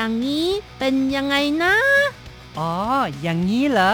[0.00, 1.74] อย่างนี้เป็นยังไงนะ
[2.58, 2.72] อ๋อ
[3.22, 3.92] อย่างนี้เหรอ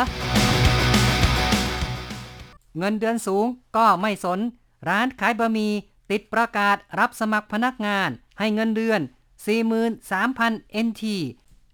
[2.79, 3.46] เงินเดือนสูง
[3.77, 4.41] ก็ไม่สน
[4.88, 5.73] ร้านขายบะหมี่
[6.10, 9.01] ติดประกาศรับสมัครพนักงาน ให้เงินเดือน
[9.73, 11.02] 43,000 NT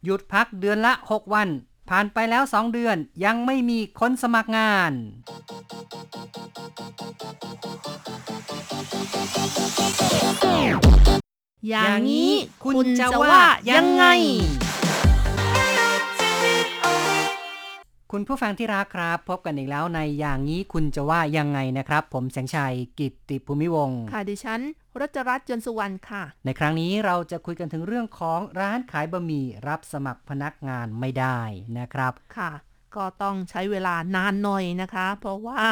[0.04, 1.48] หยุดพักเดือนละ 6 วัน
[1.88, 4.92] ผ่านไปแล้ว 2 เดือนยังไม่มีคนสมัครงาน
[11.68, 12.32] อย่างนี้
[12.64, 13.38] คุณจะว่า
[13.70, 14.04] ยังไง
[18.12, 24.60] คุณผู้ฟังที่รักครับ พบกันอีกแล้วในอย่างนี้คุณจะว่ายังไงนะครับ ผมแสงชัยกิตติภูมิวงศ์ค่ะดิฉัน
[25.00, 31.40] รัชรัตน์ยนต์สุวรรณค่ะ ในครั้งนี้เราจะคุยกันถึงเรื่องของร้านขายบะหมี่รับสมัครพนักงานไม่ได้
[31.78, 32.50] นะครับค่ะ
[32.96, 35.62] ก็ต้องใช้เวลานานหน่อยนะคะ เพราะว่า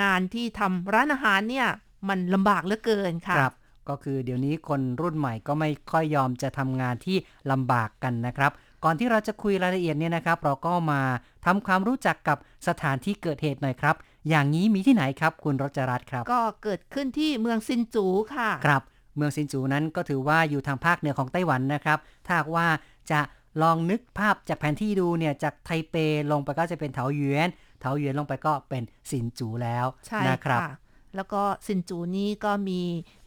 [0.00, 1.68] งานที่ทำร้านอาหารเนี่ย
[2.08, 3.54] มันลำบากเหลือเกินค่ะครับ
[3.88, 7.16] ก็คือเดี๋ยวนี้คนรุ่นใหม่ก็ไม่ค่อยยอมจะทำงานที่
[7.50, 8.52] ลำบากกันนะครับ
[8.84, 11.00] ก่อนที่เราจะคุยรายละเอียดเนี่ยนะครับ เราก็มา
[11.46, 13.96] ทำความรู้จักกับสถานที่เกิดเหตุหน่อยครับ
[14.28, 18.82] อย่างนี้มีที่ไหนครับ คุณรจรัตน์ครับ ก็เกิดขึ้นที่เมืองซินจูค่ะ ครับ
[19.16, 22.66] เมืองซินจูนั้นก็ถือว่าอยู่ทางภาคเหนือของไต้หวันนะครับ ถ้าหากว่า
[23.10, 23.20] จะ
[23.62, 25.94] ลองนึกภาพจากแผนที่ดูเนี่ยจากไทเป
[26.30, 27.48] ลงไปก็จะเป็นเถาหยวน
[27.80, 30.72] เถาหยวนลงไปก็เป็นซินจูแล้วใช่นะครับค่ะ
[31.16, 33.23] แล้วก็ซินจูนี้ก็มีเอ่อ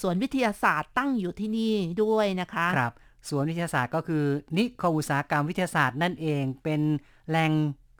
[0.00, 2.94] สวนวิทยาศาสตร์ตั้งอยู่ที่นี่ด้วยนะคะครับ
[3.28, 4.24] สวนวิทยาศาสตร์ก็คือ
[4.56, 6.80] นิคมอุตสาหกรรมวิทยาศาสตร์นั่นเองเป็น
[7.28, 7.52] แหล่ง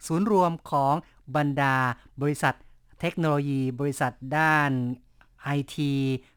[0.07, 0.95] ศูนย์รวมของ
[1.37, 1.77] บรรดา
[2.23, 2.55] บริษัท
[3.01, 4.71] เทคโนโลยี บริษัทด้าน
[5.43, 5.95] ไอที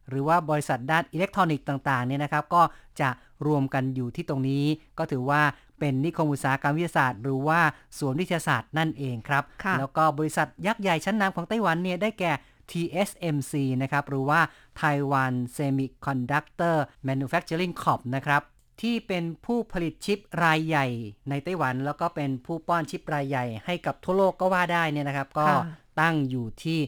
[0.10, 2.62] หรือว่าบริษัทด้านอิเล็กทรอนิกส์ต่างๆเนี่ยนะครับ ก็
[3.02, 3.10] จะ
[3.48, 4.64] รวมกันอยู่ที่ตรงนี้
[4.98, 5.42] ก็ถือว่า
[5.80, 7.60] เป็นนิคมอุตสาหกรรมวิทยาศาสตร์ หรือว่า
[7.98, 12.32] สวนวิทยาศาสตร์นั่นเองครับค่ะแล้วก็บริษัทยักษ์ใหญ่ชั้นนำของไต้หวันเนี่ยได้แก่
[12.72, 14.40] TSMC นะครับหรือว่า
[14.80, 16.78] Taiwan Semiconductor
[17.08, 18.42] Manufacturing Corp นะครับ
[18.82, 20.88] ที่เป็นผู้ผลิตชิปรายใหญ่
[21.30, 25.64] ในไต้หวัน แล้วก็เป็นผู้ป้อนชิปรายใหญ่ให้กับทั่วโลกก็ว่าได้เนี่ยนะครับ ก็ค่ะ
[26.02, 26.80] ตั้งอยู่ที่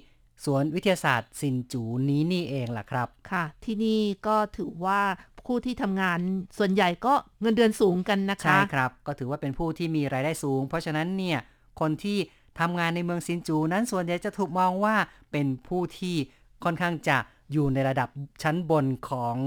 [0.46, 5.02] สวนวิทยาศาสตร์ซินจูนี้นี่เองล่ะครับ ค่ะ ที่นี่ก็ถือว่า
[5.46, 6.20] ผู้ที่ทำงาน
[6.58, 11.40] ส่วนใหญ่ก็เงินเดือนสูงกันนะคะ ใช่ครับ ก็ถือว่าเป็นผู้ที่มีรายได้สูง เพราะฉะนั้นเนี่ย
[11.80, 12.18] คนที่
[12.60, 14.96] ทำงานในเมืองซินจูนั้นส่วนใหญ่จะถูกมองว่า
[15.32, 16.16] เป็นผู้ที่
[16.64, 17.18] ค่อนข้างจะ
[17.52, 18.10] อยู่ในระดับ
[18.44, 19.38] ชั้นบนของ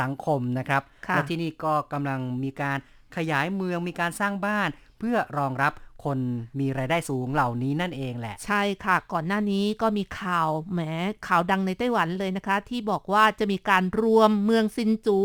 [0.00, 2.78] สังคมนะครับค่ะและที่นี่ก็กำลังมีการ
[3.16, 4.68] ขยายเมืองมีการสร้างบ้าน
[4.98, 5.72] เพื่อรองรับ
[6.04, 6.18] คน
[6.60, 10.80] มีรายได้สูงเหล่านี้นั่นเองแหละ ใช่ค่ะ ก่อนหน้านี้ก็มีข่าวแหม
[11.26, 15.20] ข่าวดังในไต้หวันเลยนะคะ ที่บอกว่าจะมีการรวมเมืองซินจู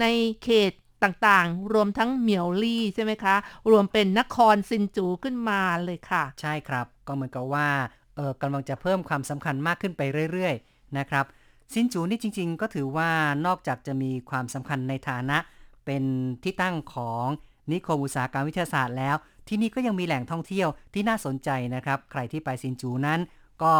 [0.00, 0.04] ใน
[0.42, 0.72] เขต
[1.02, 3.36] ต่างๆ รวมทั้งเหมียวลี่ใช่ไหมคะ
[3.70, 7.68] รวมเป็นนครซินจูขึ้นมาเลยค่ะ ใช่ครับ ก็เหมือนกับว่า
[8.16, 10.02] เออกำลังจะเพิ่มความสำคัญมากขึ้นไป
[10.32, 11.24] เรื่อยๆนะครับ
[11.72, 13.10] ซินจูนี่จริง ๆ ก็ถือว่า
[13.46, 15.38] นอกจากจะมีความสำคัญในฐานะ
[15.84, 16.04] เป็น
[16.42, 17.26] ที่ตั้งของ
[17.72, 19.16] นิคมอุตสาหกรรมวิทยาศาสตร์แล้ว
[19.48, 23.20] ที่นี่ก็ยังมีแหล่งท่องเที่ยวที่น่าสนใจนะครับ ใครที่ไปซินจูนั้น
[23.62, 23.74] ก็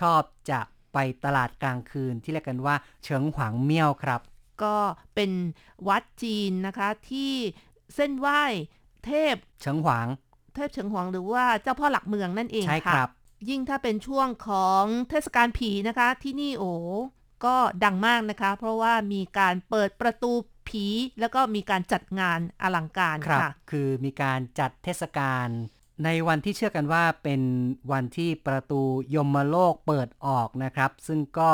[0.00, 0.60] ชอบจะ
[0.92, 4.20] ไปตลาดกลางคืนที่เรียกกันว่าเฉิงหวางเมี่ยวครับ
[4.62, 4.76] ก็
[5.14, 5.30] เป็น
[5.88, 7.32] วัดจีนนะคะที่
[7.94, 8.42] เส้นไหว้
[9.06, 10.06] เทพเฉิงหวาง
[10.54, 13.10] เทพเฉิงหวางหรือว่าเจ้าพ่อหลักเมืองนั่นเองใช่คค่ะรับ
[13.48, 16.72] ยิ่งถ้าเป็นช่วงของเทศกาลผีนะคะที่นี่โอ้
[17.44, 20.32] ก็ดังมากนะคะ เพราะว่ามีการเปิดประตู
[20.68, 20.86] ผี
[21.20, 25.48] แล้วก็มีการจัดงานอลังการครับค่ะ คือมีการจัดเทศกาล
[26.04, 27.42] ในวันที่เชื่อกันว่าเป็น
[27.92, 28.80] วันที่ประตู
[29.14, 31.50] ยมโลกเปิดออกนะครับ ซึ่งก็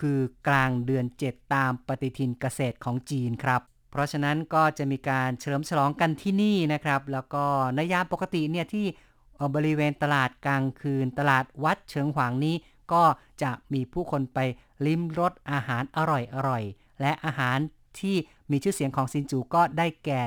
[0.00, 3.60] คือกลางเดือน 7 ตามปฏิทินเกษตรของจีนครับ
[3.90, 7.44] เพราะฉะนั้นก็จะมีการเฉลิมฉลองกันที่นี่นะครับ แล้วก็
[7.74, 8.86] ในยามปกติเนี่ยที่
[9.54, 12.56] บริเวณตลาดกลางคืน ตลาดวัดเฉิงหวางนี้
[12.92, 13.04] ก็
[13.42, 14.38] จะมีผู้คนไป
[14.86, 15.98] ลิ้มรสอาหารอ
[16.48, 17.58] ร่อยๆและอาหาร
[18.00, 18.16] ที่
[18.50, 20.26] มีชื่อเสียงของซินจูก็ได้แก่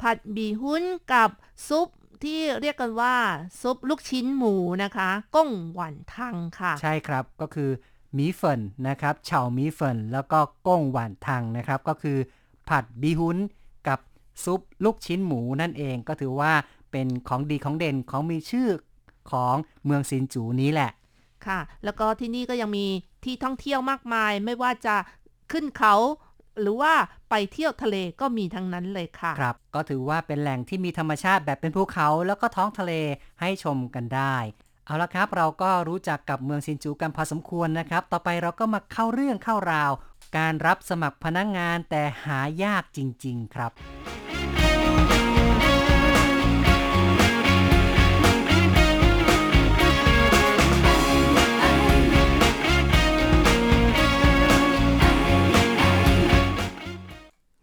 [0.00, 0.82] ผัดบีหุ้น
[1.12, 1.30] กับ
[1.68, 1.88] ซุป
[2.24, 3.16] ที่เรียกกันว่า
[3.60, 7.70] ซุปลูกชิ้นหมูนะคะ ก้งหวันทังค่ะ ใช่ครับก็คือ
[8.18, 12.18] มีเฟินนะครับเฉาหมีเฟินแล้วก็ก้งหวานทังนะครับ ก็คือ
[12.68, 13.38] ผัดบีฮุน
[13.88, 13.98] กับ
[14.44, 16.52] ซุปลูกชิ้นหมูนั่นเองก็ถือว่า
[16.90, 18.68] เป็นของดีของเด่นของมีชื่อ
[19.30, 20.90] ของเมืองซินจูนี้แหละ
[21.46, 22.86] ค่ะ แล้วก็ที่นี่ก็ยังมี
[23.24, 24.96] ที่ท่องเที่ยวมากมาย ไม่ว่าจะ
[25.52, 25.94] ขึ้นเขา
[26.60, 26.92] หรือว่า
[27.30, 32.92] ไปเที่ยวทะเลก็มีทั้งนั้นเลยค่ะ ครับ ก็ถือว่าเป็นแหล่งที่มีธรรมชาติแบบเป็นภูเขา แล้วก็ท้องทะเล
[33.40, 34.36] ให้ชมกันได้
[34.86, 39.92] เอาละครับ เราก็รู้จักกับเมืองซินจูกันพอสมควรนะครับ ต่อไปเราก็มาเข้าเรื่องเข้าราว
[40.36, 43.72] การรับสมัครพนักงงานแต่หายากจริง ๆ ครับ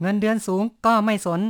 [0.01, 1.41] เงินเดือนสูงก็ไม่สน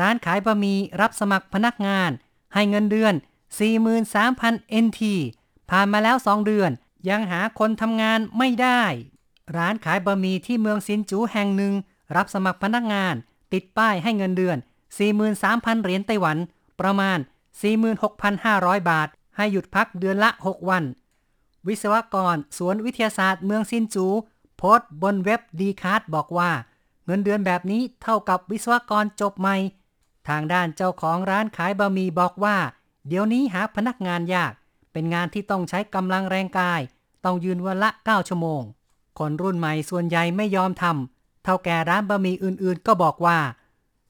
[0.00, 2.10] ร้านขายบะหมี่รับสมัครพนักงาน
[2.54, 3.14] ให้เงินเดือน
[3.56, 5.00] 43,000 NT
[5.70, 6.70] ผ่านมาแล้ว 2 เดือน
[7.08, 8.82] ยังหาคนทำงานไม่ได้
[9.56, 11.74] ร้านขายบะหมี่ที่เมืองซินจูแห่งหนึ่ง
[12.16, 13.14] รับสมัครพนักงาน
[13.52, 14.56] ติดป้ายให้เงินเดือน
[15.20, 16.36] 43,000 เหรียญไต้หวัน
[16.80, 17.18] ประมาณ
[18.04, 20.84] 46,500 บาท ให้หยุดพักเดือนละ 6 วัน
[21.66, 24.06] วิศวกรสวนวิทยาศาสตร์เมืองซินจู
[24.56, 26.50] โพสต์บนเว็บดีคาร์ดบอกว่า
[27.06, 29.56] เงินเดือนแบบนี้เท่ากับวิศวกรจบใหม่
[30.28, 32.56] ทางด้านเจ้าของร้านขายบะหมี่บอกว่า
[33.08, 34.52] เดี๋ยวนี้หาพนักงานยาก
[34.92, 36.80] เป็นงานที่ต้องใช้กำลังแรงกาย
[37.24, 38.62] ต้องยืนวันละ 9 ชั่วโมง
[39.18, 43.38] คนรุ่นใหม่ส่วนใหญ่ไม่ยอมทำเท่าแก่ร้านบะหมี่อื่นๆ ก็บอกว่า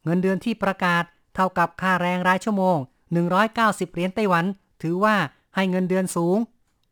[0.05, 1.05] เงินเดือนที่ประกาศ
[1.35, 2.77] เท่ากับค่าแรงรายชั่วโมง
[3.37, 4.45] 190 เหรียญไต้หวัน
[4.83, 5.17] ถือว่า
[5.55, 6.39] ให้เงินเดือนสูง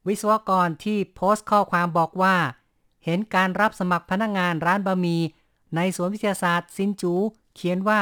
[0.06, 2.36] วิศวกรที่โพสต์ข้อความบอกว่า
[3.04, 5.20] เห็นการรับสมัครพนักงานร้านบะหมี่
[5.76, 7.12] ในสวนวิทยาศาสตร์ซินจู
[7.54, 8.00] เขียนว่า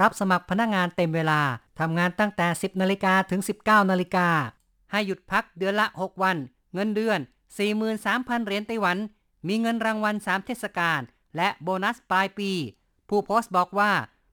[0.00, 1.40] รับสมัครพนักงานเต็มเวลา
[1.78, 4.28] ทำงานตั้งแต่ 10นาฬิกาถึง 19นาฬิกา
[4.90, 6.36] ให้หยุดพักเดือนละ 6 วัน
[6.74, 7.18] เงินเดือน
[7.82, 8.98] 43,000 เหรียญไต้หวัน
[9.48, 11.00] มีเงินรางวัล 3 เทศกาล
[11.36, 12.50] และโบนัสปลายปี
[13.08, 13.92] ผู้โพสต์บอกว่า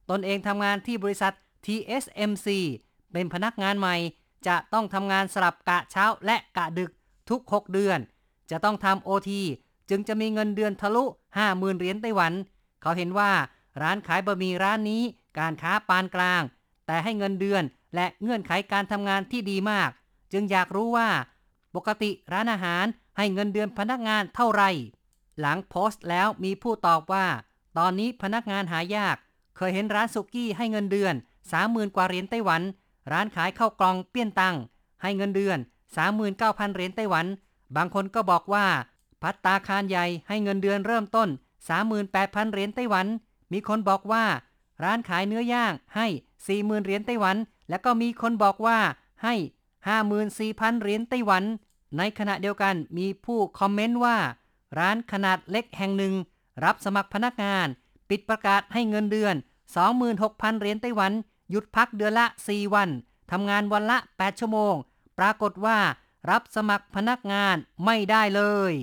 [0.10, 1.34] ตนเองทำงานที่บริษัท
[1.66, 2.48] TSMC
[3.12, 3.96] เป็นพนักงานใหม่
[4.48, 6.92] จะต้องทำงานสลับกะเช้าและกะดึก
[7.30, 8.00] ทุก 6 เดือน
[8.52, 9.42] จะต้องทำโอที
[9.90, 11.04] จึงจะมีเงินเดือนทะลุ
[11.42, 12.34] 50,000 เหรียญไต้หวัน
[12.82, 13.32] เขาเห็นว่า
[13.82, 15.04] ร้านขายบะหมี่ร้านนี้
[15.40, 16.42] การค้าปานกลาง
[16.92, 17.64] แต่ให้เงินเดือน
[17.96, 19.90] และเงื่อนไขการทำงานที่ดีมาก
[20.34, 21.10] จึงอยากรู้ว่า
[21.76, 22.86] ปกติร้านอาหาร
[23.18, 24.70] ให้เงินเดือนพนักงานเท่าไหร่
[25.40, 27.26] หลังโพสต์แล้วมีผู้ตอบว่า
[27.78, 29.16] ตอนนี้พนักงานหายาก
[29.58, 31.14] เคยเห็นร้านสุกี้ให้เงินเดือน
[31.56, 32.62] 30,000กว่าเหรียญไต้หวัน
[33.12, 34.56] ร้านขายข้าวกล่องเปี้ยนตัง
[35.02, 35.58] ให้เงินเดือน
[36.16, 37.26] 39,000เหรียญไต้หวัน
[37.76, 38.66] บางคนก็บอกว่า
[39.22, 41.30] พัตตาคารใหญ่ให้เงินเดือนเริ่มต้น
[41.92, 43.08] 38,000เหรียญไต้หวัน
[43.52, 44.24] มีคนบอกว่า
[44.84, 46.08] ร้านขายเนื้อย่างให้
[46.48, 47.38] 40,000 เหรียญไต้หวัน
[47.70, 48.80] แล้วก็มีคนบอกว่า
[49.24, 49.36] ให้
[50.08, 51.44] 54,000 เหรียญไต้หวัน
[51.98, 54.18] ในขณะเดียวกันมีผู้คอมเมนต์ว่า
[54.80, 56.14] ร้านขนาดเล็กแห่งหนึ่ง
[56.64, 57.68] รับสมัครพนักงาน
[58.10, 59.36] ปิดประกาศให้เงินเดือน
[59.98, 61.12] 26,000 เหรียญไต้หวัน
[61.50, 62.90] หยุดพักเดือนละ 4 วัน
[63.32, 64.76] ทำงานวันละ 8 ชั่วโมง
[65.20, 65.78] ปรากฏว่า
[66.30, 67.56] รับสมัครพนักงาน
[67.86, 68.42] ไม่ได้เล
[68.72, 68.74] ย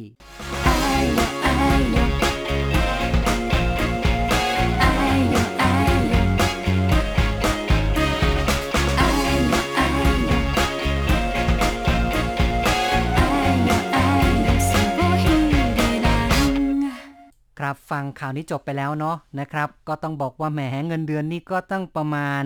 [17.59, 22.43] ครับฟังข่าวนี้จบไปแล้วเนาะนะครับ ก็ต้องบอกว่าแหมเงินเดือนนี่ก็ตั้งประมาณ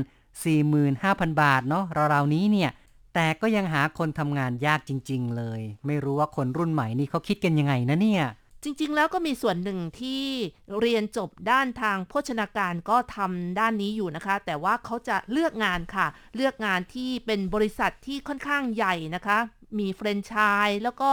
[0.69, 2.71] 45,000 บาทเนาะราวๆนี้เนี่ย
[3.15, 8.25] แต่ก็ยังหาคนทำงานยากจริง ๆ เลย ไม่รู้ว่าคนรุ่นใหม่นี่เขาคิดกันยังไงนะเนี่ย
[8.65, 10.25] จริง ๆ แล้วก็มีส่วนหนึ่งที่
[10.81, 16.07] เรียนจบด้านทางโภชนาการก็ทำด้านนี้อยู่นะคะ แต่ว่าเขาจะเลือกงานค่ะ
[16.37, 19.39] เลือกงานที่เป็นบริษัทที่ค่อนข้างใหญ่นะคะ
[19.79, 20.35] มีแฟรนไช
[20.67, 21.13] ส์แล้วก็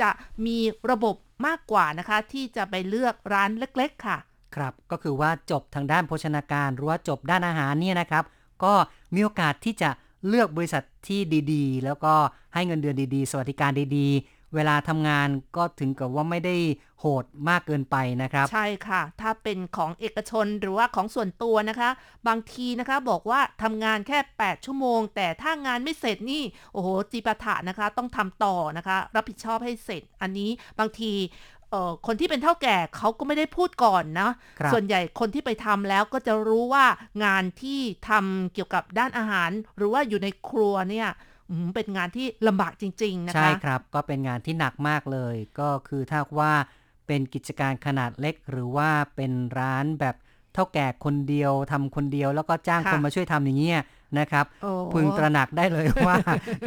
[0.00, 0.10] จะ
[0.46, 0.58] มี
[0.90, 4.18] ระบบมากกว่านะคะ ที่จะไปเลือกร้านเล็ก ๆ ค่ะ
[4.56, 8.24] ครับก็คือว่าจบทางด้านโภชนาการ หรือว่าจบด้านอาหารเนี่ยนะครับ
[8.64, 8.72] ก็
[9.14, 9.90] มีโอกาสที่จะ
[10.28, 11.20] เลือกบริษัทที่
[11.52, 12.14] ดีๆ แล้วก็
[12.54, 16.56] ให้เงินเดือนดีๆ สวัสดิการดีๆ เวลาทำงานก็ถึงกับว่าไม่ได้
[17.00, 21.90] โหดมากเกินไปนะครับ ใช่ค่ะ ถ้าเป็นของเอกชนหรือว่าของส่วนตัวนะคะ
[22.28, 26.42] บางทีนะคะบอกว่าทำงานแค่ 8 ชั่วโมง แต่ถ้างานไม่เสร็จนี่
[26.72, 31.12] โอ้โหจีปาถะนะคะ ต้องทำต่อนะคะ รับผิดชอบให้เสร็จ อันนี้บางที
[31.70, 34.30] เอ่อคนที่เป็นเท่าแก่เขาก็ไม่ได้พูดก่อนนะ
[34.60, 36.84] ครับส่วนใหญ่คนที่ไปทำแล้วก็จะรู้ว่า
[37.24, 41.29] งานที่ทำเกี่ยวกับด้านอาหาร หรือว่าอยู่ในครัวเนี่ยอืม
[41.74, 46.52] เป็นงานที่ลำบากจริง ๆ นะคะ ใช่ครับ ก็เป็นงานที่หนักมากเลย ก็คือถ้าว่า
[47.06, 50.16] เป็นกิจการขนาดเล็ก หรือว่าเป็นร้านแบบ
[50.54, 53.80] เท่าแก่คนเดียวทำคนเดียว แล้วก็จ้างค่ะคนมาช่วยทำอย่างเงี้ย
[54.18, 56.16] นะครับโอ้พึงตระหนักได้เลยว่า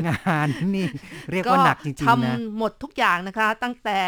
[0.07, 0.87] งานนี่
[1.31, 3.99] เรียกว่าหนักจริงๆนะทำหมดทุกอย่างนะคะ ตั้งแต่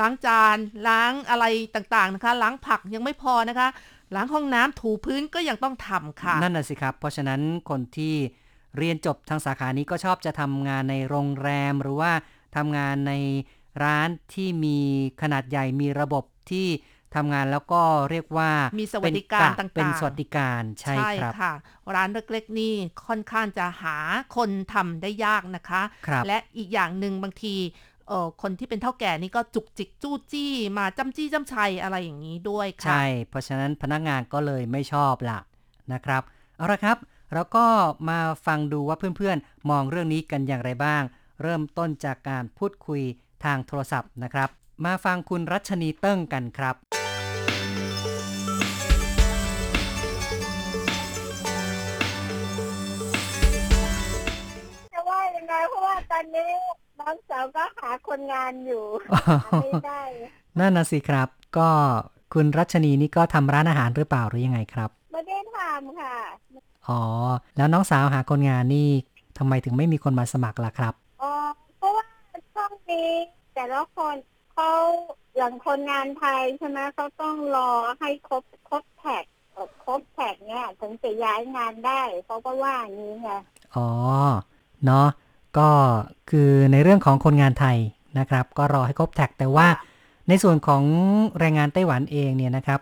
[0.00, 0.56] ล้างจาน
[0.88, 3.68] ล้างอะไรต่างๆนะคะ ล้างผักยังไม่พอนะคะ
[4.14, 8.14] ล้างห้องน้ำถูพื้นก็ยังต้องทำค่ะ นั่นน่ะสิครับ เพราะฉะนั้นคนที่
[8.78, 12.12] เรียนจบทางสาขานี้ก็ชอบจะทำงานในโรงแรม หรือว่า
[12.56, 13.12] ทำงานใน
[13.84, 14.78] ร้านที่มี
[15.22, 16.66] ขนาดใหญ่มีระบบที่
[17.14, 18.50] ทำงานแล้วก็เรียกว่า
[18.80, 21.52] มีสวัสดิการเป็นะต่างๆ เป็นสวัสดิการใช่ครับค่ะ
[21.94, 22.74] ร้านเล็กๆนี่
[23.06, 23.96] ค่อนข้างจะหา
[24.36, 27.56] คนทำได้ยากนะคะครับและอีกอย่างหนึ่งบางที
[28.08, 35.38] เอ่อคนที่เป็นเท่าแก่นี่ก็จุกจิกจู้จี้ มาจ้ำจี้จ้ำชัยอะไรอย่างนี้ด้วยค่ะ ใช่ เพราะฉะนั้นพนักงานก็เลยไม่ชอบละ
[35.92, 36.22] นะครับ
[36.56, 36.96] เอาละครับ
[37.34, 37.66] แล้วก็
[38.08, 41.02] มาฟังดูว่าเพื่อนๆ มองเรื่องนี้กันอย่างไรบ้าง
[41.42, 43.02] เริ่มต้นจากการพูดคุย
[43.44, 44.48] ทางโทรศัพท์นะครับ
[44.84, 46.76] มาฟังคุณรัชนีเติ้งกันครับ
[54.92, 56.50] จะว่ายังไงเพราะว่าตอนนี้
[57.00, 58.84] น้องสาวก็หาคนงานอยู่
[59.62, 60.02] ไม่ได้
[60.58, 61.68] นั่นน่ะสิครับ ก็
[62.34, 66.16] คุณรัชนีนี่ก็ทำร้านอาหารหรือเปล่าหรือยังไงครับ ไม่ได้ทำค่ะ
[66.88, 67.00] อ๋อ
[67.56, 68.88] แล้วน้องสาวหาคนงานนี่
[69.38, 71.32] ทำไมถึงไม่มีคนมาสมัครล่ะครับ อ๋อ
[71.76, 72.04] เพราะว่า
[72.52, 73.10] ช่วงนี้
[73.54, 74.16] แต่ละคน
[74.52, 74.70] เขา
[75.36, 83.30] อย่างคนงานไทยใช่ไหมเขาต้องรอให้ครบครบแท็กเอ่อครบแท็กเนี่ยถึงจะย้ายงานได้เขาก็ว่าอย่างนี้ไง
[83.76, 83.88] อ๋อ
[84.84, 85.08] เนาะ
[85.58, 85.68] ก็
[86.30, 87.78] คือในเรื่องของคนงานไทย
[88.18, 89.68] นะครับ ก็รอให้ครบแท็กแต่ว่า
[90.28, 90.82] ในส่วนของ
[91.38, 92.80] แรงงานไต้หวันเองเนี่ยนะครับ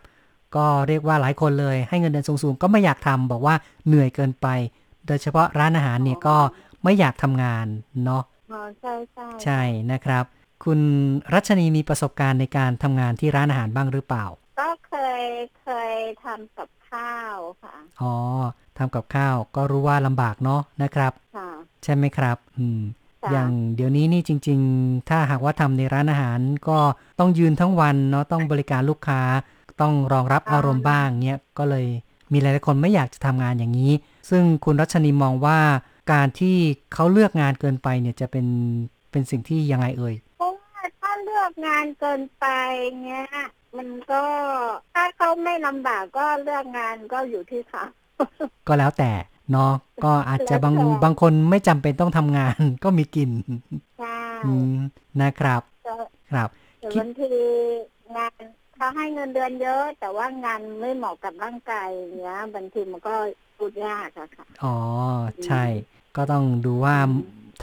[0.57, 3.55] ก็เรียกว่าหลายคนเลยให้เงินเดือนสูงๆ ก็ไม่อยากทำบอกว่า
[3.87, 4.47] เหนื่อยเกินไป
[5.07, 6.37] โดยเฉพาะร้านอาหารเนี่ยก็
[6.85, 7.67] ไม่อยากทำงาน
[8.05, 9.61] เนาะอ๋อใช่ใช่ใช่
[9.93, 10.25] นะครับ
[10.65, 10.81] คุณ
[11.33, 14.25] รัชนีมีประสบการณ์ในการทำงานที่ร้านอาหารบ้างหรือเปล่า
[14.61, 15.25] ก็เคย
[15.61, 15.95] เคย
[16.25, 18.15] ทำกับข้าวค่ะอ๋อ
[18.79, 21.49] ทำกับข้าวก็รู้ว่าลำบากเนาะนะครับค่ะ
[21.85, 22.81] ใช่ไหมครับ อืม
[23.23, 26.79] ค่ะอย่างเดี๋ยวนี้นี่จริง ๆ ถ้าหากว่าทำในร้านอาหารก็
[27.19, 29.21] ต้องยืนทั้งวันเนาะต้องบริการลูกค้า
[29.81, 31.87] ต้องรองรับอารมณ์บ้างเนี้ยก็เลย
[32.33, 33.93] มีหลายๆคนไม่อยากจะทำงานอย่างนี้
[34.31, 35.59] ซึ่งคุณรัชนีมองว่า
[36.13, 36.57] การที่
[36.95, 38.47] เขาเลือกงานเกินไปเนี่ยจะเป็น
[39.11, 42.47] เป็นสิ่งที่ยังไงเอ่ยเพราะว่าถ้าเลือกงานเกินไป
[43.05, 43.27] เงี้ย
[43.77, 44.23] มันก็
[44.95, 47.85] ถ้าเขาไม่ลำบากก็เลือกงานก็อยู่ที่เขา
[48.67, 49.13] ก็แล้วแต่
[49.53, 49.73] เนาะ
[50.05, 53.31] ก็อาจจะบางแล้วแต่บางคนไม่จำเป็นต้องทำงาน ก็มีกิน
[53.99, 54.75] ใช่อืม
[55.23, 55.95] นะครับแต่
[56.31, 56.49] ครับ
[56.79, 57.33] แต่บางที
[58.17, 58.43] งาน
[58.83, 63.15] เขาให้เงินเดือนเยอะ แต่ว่างานไม่เหมาะกับร่างกายอย่างเงี้ยบางทีมันก็
[63.57, 64.77] พูดยากอะค่ะ อ๋อ
[65.47, 65.65] ใช่
[66.17, 66.97] ก็ต้องดูว่า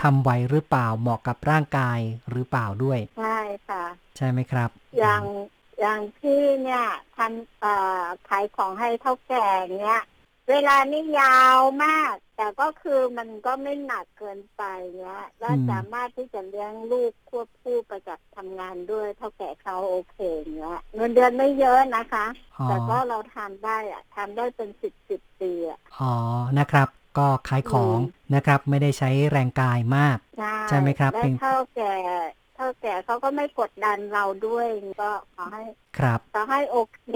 [0.01, 1.99] ทำไหวหรือเปล่าเหมาะกับร่างกาย
[2.31, 3.83] หรือเปล่าด้วย ใช่ค่ะ
[4.17, 5.23] ใช่ไหมครับ อย่าง
[5.79, 6.85] อย่างที่เนี่ย
[7.17, 9.47] ทำเอ่อขายของให้เท่าแก่
[9.81, 10.01] เนี้ย
[10.49, 14.63] เวลานี่ยาวมาก แต่ก็คือมันก็ไม่หนักเกินไป
[14.97, 20.17] เนี้ยแล้วอืมสามารถที่จะเลี้ยงลูกควบคู่ไปกับทำงานด้วยเท่าแก่เขาโอเค
[20.57, 22.25] เนี้ยเงินเดือนไม่เยอะนะคะ
[22.57, 26.13] อ๋อแต่ก็เราทำได้อะทำได้เป็นสิบสิบปีอะอ๋อ
[26.59, 26.87] นะครับ
[27.17, 31.95] ก็ขายของอืมนะครับ ไม่ได้ใช้แรงกายมาก ใช่ใช่ไหมครับและเป็นเท่าแก่
[32.55, 34.67] เท่าแก่เขาก็ไม่กดดันเราด้วย
[35.01, 35.63] ก็ขอให้
[35.97, 37.07] ครับขอให้โอเค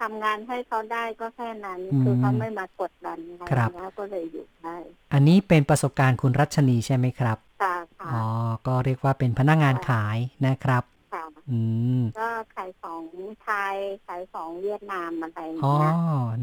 [0.00, 4.76] ทำงานให้เขาได้ก็แค่นั้นอืมคือเขาไม่มากดดันอะไรครับแล้วก็เลยอยู่ได้
[5.12, 8.24] อันนี้เป็นประสบการณ์คุณรัชนีใช่ไหมครับค่ะค่ะอ๋อ
[8.66, 11.58] ก็เรียกว่าเป็นพนักงานขายนะครับค่ะอื
[12.00, 13.02] มก็ขายของ
[13.42, 15.94] ไทยขายของเวียดนามอะไรอย่างอ๋อเงี้ย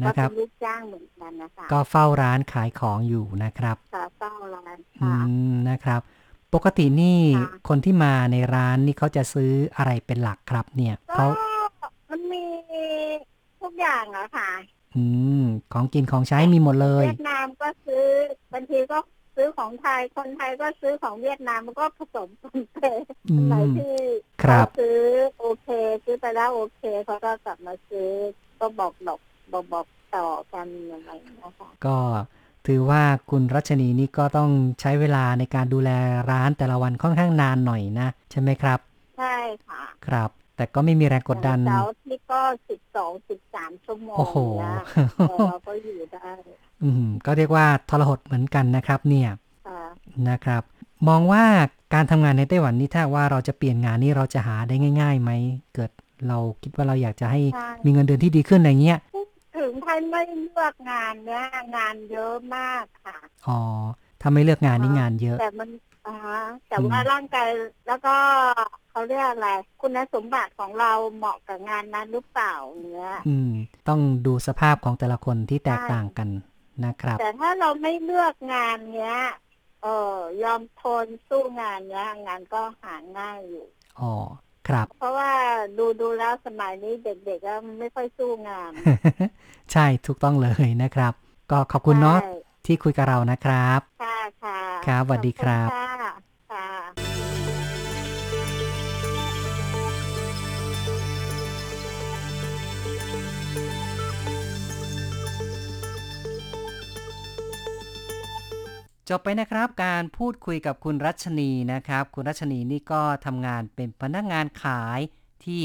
[0.02, 5.18] ก็นะคเป็รับนลูกจ้างเหมือนกันนะคะก็เฝ้าร้านขายของอยู่นะครับค่ะเฝ้าร้านอืค่ะ
[5.50, 6.00] มนะครับ
[6.54, 11.26] ปกตินี่ค่ะคนที่มาในร้านนี่เขาจะซื้ออะไรเป็นหลักครับ เนี่ยก็เขา
[12.10, 12.44] มันมี
[13.64, 14.50] ทุกอย่างอะค่ะ
[14.94, 15.02] อื
[15.40, 15.42] ม
[15.72, 18.06] ของกินของใช้มีหมดเลย เวียดนามก็ซื้อ
[18.52, 18.98] บางทีก็
[19.36, 22.78] ซื้อของไทย คนไทยก็ซื้อของเวียดนามมันก็ผสมปนเป
[23.28, 23.94] อืไหนมที่
[24.42, 24.98] ครับเขาซื้อ
[25.38, 25.66] โอเค
[26.04, 28.10] ซื้อไปแล้วโอเคเขาก็กลับมาซื้อ
[28.60, 29.18] ก็บอกบอก
[29.52, 31.96] บอกบอกต่อกันอะไรอย่างเงี้ยค่ะก็
[32.66, 35.90] ถือว่าคุณรัชนีนี่ก็ต้องใช้เวลาในการดูแล
[36.30, 38.78] ร้านแต่ละวันค่อนข้างนานหน่อยนะ ใช่ไหมครับ
[39.16, 39.26] ใช่
[39.66, 44.76] ค่ะ ครับ แต่ก็ไม่มีแรงกดดันเสาร์อาที่ก็สิบสองสิบสามชั่วโมงโอ้โหนะ
[45.28, 46.30] แต่เราก็อยู่ได้
[46.82, 49.30] อืม ก็เรียกว่าทรหดเหมือนกันนะครับ เนี่ย
[49.66, 49.82] ค่ะ
[50.30, 50.62] นะครับ
[51.08, 51.44] มองว่า
[51.94, 55.30] การทำงานในไต้หวันนี่ถ้าว่าเราจะเปลี่ยนงานนี่เราจะหาได้ง่ายๆไหม
[55.74, 55.90] เกิด
[56.28, 58.98] เราคิดว่าเราอยากจะให้ใช่มีเงินเดือนที่ดีขึ้นอะไรเงี้ย
[59.56, 60.22] ถึงไทยไม่
[60.54, 61.44] เลือกงานเนี้ย
[61.76, 63.16] งานเยอะมากค่ะ
[63.48, 63.60] อ๋อ
[64.20, 65.68] ถ้าไม่เลือกงานนี่งานเยอะ แต่มัน
[66.06, 67.48] อ่าฮะแต่อืมว่าร่างกาย
[67.86, 68.16] แล้วก็
[68.90, 69.48] เขาเรียกอะไร
[69.80, 72.54] คุณสมบัติของเราเหมาะกับงานนั้นหรือเปล่า
[72.94, 73.50] เนี้ย อืม
[73.88, 76.28] ต้องดูสภาพของแต่ละคนที่แตกใช่ต่างกัน
[76.84, 79.16] นะครับ แต่ถ้าเราไม่เลือกงานเนี้ย
[79.82, 83.66] เออยอมทนสู้งานเนี้ย งานก็หาง่ายอยู่
[84.00, 84.12] อ๋อ
[84.68, 85.30] ครับ เพราะว่า
[85.78, 88.72] ดูดูแล้วสมัยนี้เด็กๆก็ไม่ค่อยสู้งาน
[89.72, 91.12] ใช่ถูกต้องเลยนะครับ
[91.50, 92.28] ก็ขอบคุณเนาะใช่
[92.66, 96.14] ที่คุยกับเรานะครับ ค่ะค่ะครับสวัสดีครับขอณค่ะ
[96.50, 96.68] ค่ะ
[109.08, 115.00] จบไปนะครับการพูดคุยกับคุณรัชนีนะครับ คุณรัชนีนี่ก็ทำงานเป็นพนักงานขาย
[115.44, 115.60] ที่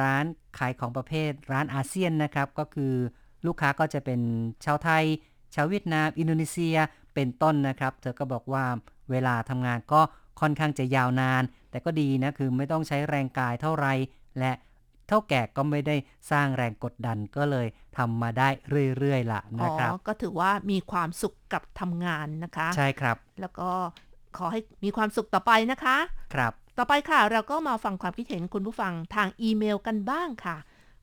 [0.00, 0.24] ร้าน
[0.58, 2.94] ขายของประเภทร้านอาเซียนนะครับ ก็คือ
[3.46, 4.20] ลูกค้าก็จะเป็น
[4.64, 5.04] ชาวไทย
[5.54, 6.76] ชาวเวียดนาม อินโดนีเซีย
[7.14, 8.64] เป็นต้นนะครับ เธอก็บอกว่า
[9.10, 10.00] เวลาทำงานก็
[10.40, 13.86] ค่อนข้างจะยาวนาน แต่ก็ดีนะคือไม่ต้องใช้แรงกายเท่าไหร
[14.38, 14.52] และ
[15.08, 15.96] เท่าแก่ก็ไม่ได้
[16.30, 18.48] สร้างแรงกดดันก็เลยทำมาได้
[18.98, 23.70] เรื่อยๆล่ะอ๋นะครับอก็ถือว่ามีความสุขกับทำงานนะคะ ใช่ครับ แล้วก็
[24.36, 25.96] ขอให้มีความสุขต่อไปนะคะ
[26.34, 30.56] ครับ ต่อไปค่ะ เราก็มาฟังความคิดเห็นคุณผู้ฟังทางอีเมลกันบ้างค่ะ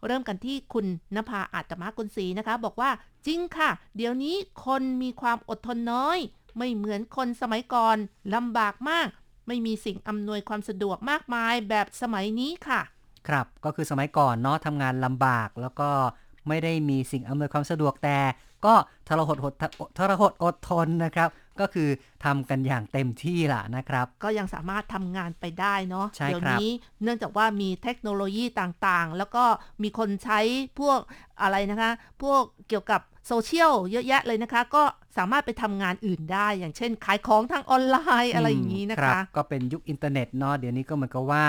[0.06, 2.90] เริ่มกันที่คุณนภาอาตมากุลศรีนะคะ บอกว่า
[3.28, 4.36] จริงค่ะ เดี๋ยวนี้
[4.66, 6.18] คนมีความอดทนน้อย
[6.58, 7.98] ไม่เหมือนคนสมัยก่อน
[8.36, 9.08] ลำบากมาก
[9.48, 12.82] ไม่มีสิ่งอำนวยความสะดวกมากมายแบบสมัยนี้ค่ะ
[13.28, 15.90] ครับก็คือสมัยก่อนเนาะทำงานลำบากแล้วก็
[16.48, 18.18] ไม่ได้มีสิ่งอำนวยความสะดวกแต่
[18.66, 18.74] ก็
[19.08, 19.54] ทรหดหด
[19.98, 21.90] ทรหดอดทนนะครับ ก็คือ
[22.26, 26.70] ทำกันอย่างเต็มที่ล่ะนะครับ ก็ยังสามารถทำงานไปได้เนาะใช่เดี๋ยวครับนี้
[27.04, 29.44] เนื่องจากว่ามีเทคโนโลยีต่างๆ แล้วก็
[29.84, 30.40] มีคนใช้
[30.80, 31.00] พวก
[31.42, 31.92] อะไรนะคะ
[32.24, 34.84] พวกเกี่ยวกับ โซเชียลเยอะแยะเลยนะคะ ก็
[35.18, 41.46] สามารถไปทำงานอื่นได้ อย่างเช่น ขายของทางออนไลน์อะไรอย่างนี้นะรับคะ ก็เป็นยุคอินเทอร์เน็ตเนาะเดี๋ยวนี้ก็เหมือนกับว่า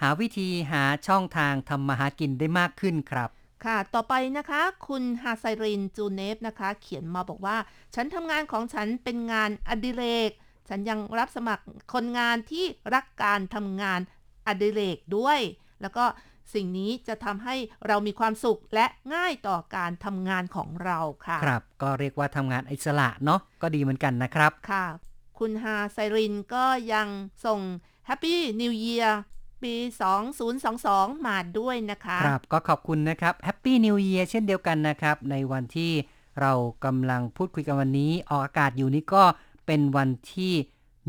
[0.00, 3.30] หาวิธีหาช่องทางทำมาหากินได้มากขึ้นครับ
[3.64, 7.56] ค่ะ ต่อไปนะคะ คุณฮาไซรินจูเนฟนะคะ เขียนมาบอกว่า
[7.94, 10.30] ฉันทำงานของฉันเป็นงานอดิเรก
[10.68, 11.64] ฉันยังรับสมัคร
[11.94, 12.64] คนงานที่
[12.94, 14.00] รักการทำงาน
[14.46, 15.38] อดิเรกด้วย
[15.82, 16.04] แล้วก็
[16.54, 17.54] สิ่งนี้จะทำให้
[17.86, 24.84] เรามีความสุขและง่ายต่อการทำงานของเราค่ะ ครับ ก็เรียกว่าทำงานอิสระเนาะก็ดีเหมือนกันนะครับ ค่ะ
[25.38, 27.08] คุณฮาไซรินก็ยัง
[27.46, 27.60] ส่ง
[28.08, 29.08] Happy New Year
[29.62, 29.74] ปี
[30.50, 35.92] 2022 มาด้วยนะคะ ครับ ก็ขอบคุณนะครับ Happy New Year เช่นเดียวกันนะครับ ในวันที่
[36.40, 36.52] เรา
[36.84, 39.24] กำลังพูดคุยกันวันนี้ ออกอากาศอยู่นี่ก็
[39.66, 40.52] เป็นวันที่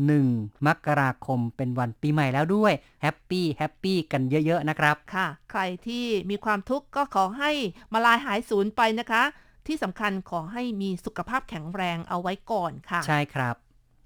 [0.08, 2.72] 1 มกราคมเป็นวันปีใหม่แล้วด้วย
[3.02, 7.50] happy happy กันเยอะๆนะครับ ค่ะ ใครที่มีความทุกข์ก็ขอให้
[7.92, 9.22] มลายหายสูญไปนะคะ
[9.66, 13.54] ที่สำคัญขอให้มีสุขภาพแข็งแรงเอาไว้ก่อนค่ะ ใช่ครับ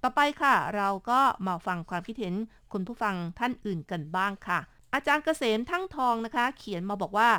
[0.03, 2.35] ต่อไปค่ะ เราก็มาฟังความคิดเห็น
[2.71, 4.59] คุณผู้ฟังท่านอื่นกันบ้างค่ะ
[4.93, 7.29] อาจารย์เกษมทั้งทองนะคะ เขียนมาบอกว่า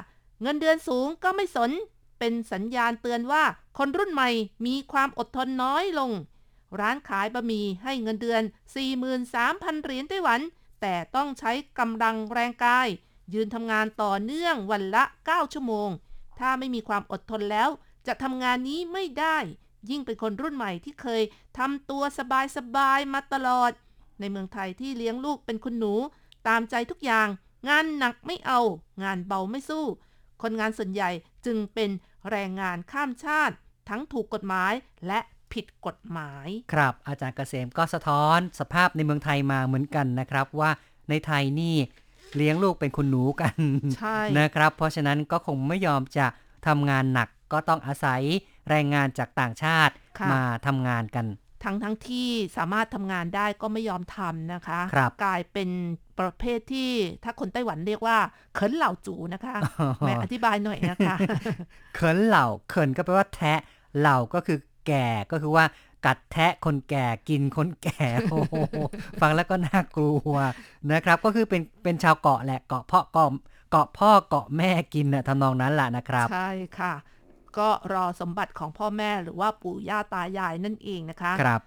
[0.42, 1.70] เงินเดือนสูงก็ไม่สน
[2.18, 3.42] เป็นสัญญาณเตือนว่า
[3.78, 4.30] คนรุ่นใหม่
[4.66, 6.10] มีความอดทนน้อยลง
[6.80, 8.42] ร้านขายบะหมี่ให้เงินเดือน
[9.12, 10.40] 43,000 เหรียญไต้หวัน
[10.80, 12.88] แต่ต้องใช้กำลังแรงกาย
[13.34, 15.88] ยืนทำงานต่อเนื่องวันละ 9 ชั่วโมง
[16.38, 17.68] ถ้าไม่มีความอดทนแล้ว
[18.06, 19.36] จะทำงานนี้ไม่ได้
[19.90, 21.22] ยิ่งเป็นคนรุ่นใหม่ที่เคย
[21.58, 22.02] ทำตัว
[22.56, 23.72] สบายๆมาตลอด
[24.20, 25.94] ในเมืองไทยที่เลี้ยงลูกเป็นคุณหนู
[26.48, 27.28] ตามใจทุกอย่าง
[27.68, 28.60] งานหนักไม่เอา
[29.02, 29.84] งานเบาไม่สู้
[30.42, 31.10] คนงานส่วนใหญ่
[31.46, 31.90] จึงเป็น
[32.30, 33.54] แรงงานข้ามชาติ
[33.88, 34.72] ทั้งถูกกฎหมาย
[35.06, 35.20] และ
[35.52, 40.70] ผิดกฎหมาย ครับ อาจารย์เกษมก็สะท้อนสภาพในเมืองไทยมาเหมือนกันนะครับ ว่า
[41.10, 41.76] ในไทยนี่
[42.36, 43.54] เลี้ยงลูกเป็นคุณหนูกัน
[43.98, 46.26] ใช่นะครับ เพราะฉะนั้นก็คงไม่ยอมจะ
[46.66, 48.22] ทำงานหนักก็ต้องอาศัย
[48.68, 51.26] แรงงานจากต่างชาติค่ะมาทำงานกัน
[51.64, 55.70] ทั้งทั้งที่สามารถทำงานได้ก็ไม่ยอมทำนะคะครับกลายเป็น
[56.18, 56.90] ประเภทที่
[57.24, 58.18] ถ้าคนไต้หวันเรียกว่า
[58.54, 59.56] เขินเหล่าจูนะคะ
[60.00, 61.16] แม่อธิบายหน่อยนะคะ
[61.94, 63.60] เขินเหล่าเขินก็แปลว่าแทะ
[63.98, 65.64] เหล่าก็คือ แก่ก็คือว่า
[66.06, 68.54] กัดแทะคนแก่กินคนแก่โอ้โห
[69.20, 70.34] ฟังแล้วก็น่ากลัว
[70.92, 73.30] นะครับ ก็คือเป็นเป็นชาวเกาะแหละเกาะพ่อเกาะ
[73.70, 76.94] เกาะพ่อเกาะแม่กินน่ะทำนองนั้นแหละนะครับ ใช่ค่ะ
[77.58, 81.60] ก็รอสมบัติของพ่อแม่หรือว่าปู่ย่าตายายนั่นเองนะคะครับ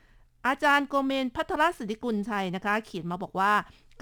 [0.47, 3.53] อาจารย์โกเมนพัทรสิทธิกุลชัยนะคะ เขียนมาบอกว่า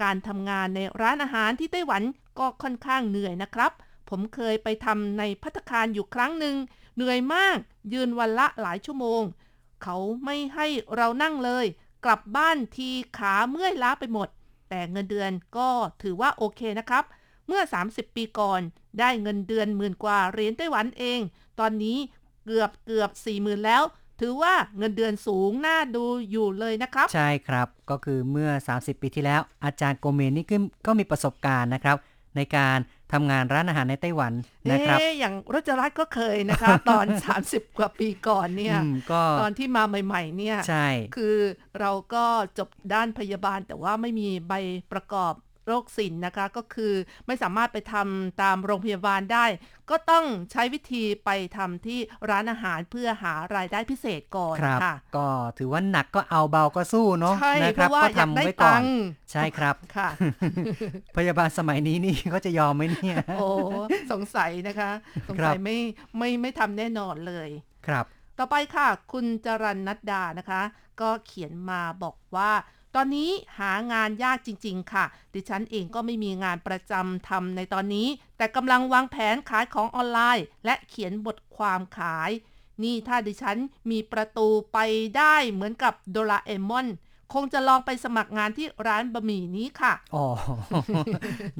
[0.02, 2.02] การทำงานในร้านอาหารที่ไต้หวัน
[2.38, 3.72] ก็ค่อนข้างเหนื่อยนะครับ
[4.10, 6.54] ผมเคยไปทำในพัตตาคารอยู่ครั้งหนึ่ง
[6.98, 7.58] เหนื่อยมาก
[7.92, 9.22] ยืนวันละหลายชั่วโมง
[9.82, 11.66] เขาไม่ให้เรานั่งเลย
[12.04, 14.28] กลับบ้านทีขาเมื่อยล้าไปหมด
[14.68, 15.68] แต่เงินเดือนก็
[16.02, 17.04] ถือว่าโอเคนะครับ
[17.46, 18.60] เมื่อ 30 ปีก่อน
[18.98, 21.20] ได้เงินเดือนหมื่นกว่าเหรียญไต้หวันเอง
[21.60, 21.98] ตอนนี้
[22.44, 23.82] เกือบเกือบ4 0,000แล้ว
[24.20, 30.56] ถือว่าเงินเดือนสูงน่าดูอยู่เลยนะครับ ใช่ครับ ก็คือเมื่อ 30 ปีที่แล้ว อาจารย์โกเมนนี่ก็
[30.86, 31.96] ก็มีประสบการณ์นะครับ
[32.36, 32.78] ในการ
[33.12, 34.32] ทำงานร้านอาหารในไต้หวัน
[34.70, 37.06] นะครับเอ๊ะอย่างรจรัตน์ก็เคยนะคะ ตอน
[37.42, 41.36] 30 กว่าปีก่อนเนี่ยอืมก็ตอนที่มาใหม่ๆเนี่ยใช่คือ
[41.80, 42.24] เราก็
[42.58, 44.52] จบด้านพยาบาลแต่ว่าไม่มีใบ
[44.92, 45.34] ประกอบ
[45.68, 46.94] โรคศิลป์นะคะก็คือ
[47.26, 49.46] ไม่สามารถไปทำตามโรงพยาบาลได้
[49.90, 51.98] ก็ต้องใช้วิธีไปทำที่
[52.30, 55.26] ร้านอาหารเพื่อหารายได้พิเศษก่อนครับค่ะ ก็
[55.58, 58.92] ถือว่าหนักก็เอาเบาก็สู้เนาะใช่นะเพครับราะว่าก็อยากทำได้ไว้ก่อตันงค์
[59.32, 60.08] ใช่ครับค่ะ
[61.16, 63.46] พยาบาลสมัยนี้นี่ก็จะยอมไหมเนี่ย โอ้
[64.12, 64.90] สงสัยนะคะ
[65.28, 65.78] สงครัสับยไม่
[66.18, 67.50] ไม่ไม่ทำแน่นอนเลย
[67.86, 68.06] ครับ
[68.38, 70.62] ต่อไปค่ะ คุณจรันนัดดานะคะ
[71.00, 72.50] ก็เขียนมาบอกว่า
[73.00, 82.30] ตอนนี้หางานยากจริง ๆ ค่ะ ดิฉันเองก็ไม่มีงานประจำทำในตอนนี้ แต่กำลังวางแผนขายของออนไลน์ และเขียนบทความขาย
[82.82, 83.56] นี่ถ้าดิฉัน
[83.90, 84.78] มีประตูไป
[85.16, 86.86] ได้เหมือนกับโดราเอมอน
[87.34, 90.26] คงจะลองไปสมัครงานที่ร้านบะหมี่นี้ค่ะ อ๋อ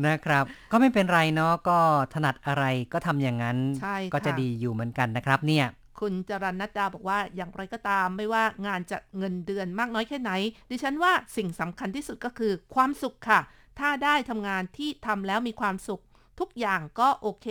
[0.07, 1.79] นะครับ ก็ไม่เป็นไรเนาะ ก็
[2.15, 5.67] ถนัดอะไรก็ทำอย่างนั้นใช่ค่ะก็จะดีอยู่เหมือนกันนะครับเนี่ย
[6.01, 10.31] คุณจรัญนัดดาบอกว่าอย่างไรก็ตาม ไม่ว่างานจะเงินเดือนมากน้อยแค่ไหน
[10.71, 13.41] ดิฉันว่าสิ่งสำคัญที่สุดก็คือความสุขค่ะ
[13.79, 16.03] ถ้าได้ทำงานที่ทำแล้วมีความสุข
[16.41, 17.47] ทุกอย่างก็โอเค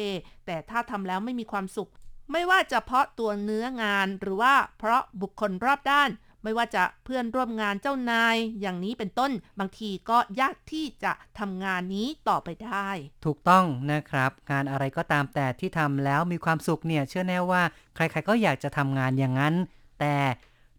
[0.46, 1.90] แต่ถ้าทำแล้วไม่มีความสุข
[2.32, 6.10] ไม่ว่าจะเพราะตัวเนื้องานหรือว่าเพราะบุคคลรอบด้าน
[6.44, 12.90] ไม่ว่าจะเพื่อนร่วมงานเจ้านาย อย่างนี้เป็นต้นบางทีก็ยากที่จะทำงานนี้ต่อไปได้
[13.26, 17.64] ถูกต้องนะครับ งานอะไรก็ตามแต่ที่ทำแล้วมีความสุขเนี่ยเชื่อแน่ว่า
[17.96, 19.56] ใครๆก็อยากจะทำงานอย่างนั้น
[20.00, 20.16] แต่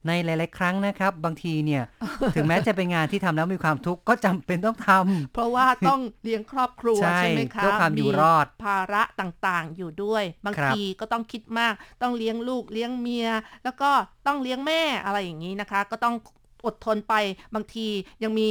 [0.06, 1.82] ในหลาย ๆ ครั้งนะครับ บางทีเนี่ย
[2.34, 13.28] ถึงแม้จะเป็นงานที่ทำแล้วมีความทุกข์ก็จำเป็นต้องทำเพราะว่าต้องเลี้ยงครอบครัวใช่ใช่ไหมคะเพื่อความอยู่รอดภาระต่าง ๆ อยู่ด้วย บางครับทีก็ต้องคิดมาก ต้องเลี้ยงลูกเลี้ยงเมีย
[13.64, 13.90] แล้วก็
[14.26, 16.14] ต้องเลี้ยงแม่อะไรอย่างนี้นะคะ ก็ต้อง
[16.66, 17.14] อดทนไป
[17.54, 17.86] บางที
[18.22, 18.48] ยังมี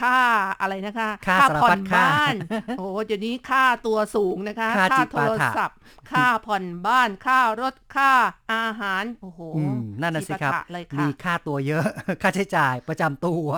[0.00, 0.18] ค่า
[0.60, 2.34] อะไรนะคะ ค่าสารผ่อพันดค่าบ้าน
[2.78, 5.78] โอ้เดี๋ยวนี้ค่าตัวสูงนะคะ ค่าจิโทปารถะศัพท์
[6.10, 8.12] ค่าผ่อนบ้าน ค่ารถ ค่า
[8.52, 11.84] อาหาร โอ้โหอืมนั่นน่ะสิครับจิปาถะเลยมีค่ะค่าตัวเยอะ
[12.22, 13.48] ค่าใช้จ่ายประจำตัว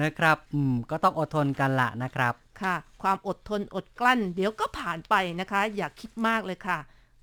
[0.00, 6.78] นะครับ อืม ก็ต้องอดทนกันละนะครับ ค่ะ ความอดทนอดกลั้น เดี๋ยวก็ผ่านไปนะคะ อย่าคิดมากเลยค่ะ